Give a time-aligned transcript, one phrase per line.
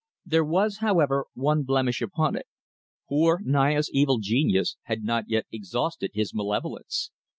[0.25, 2.47] There was, however, one blemish upon it.
[3.07, 7.11] Poor Naya's evil genius had not yet exhausted his malevolence.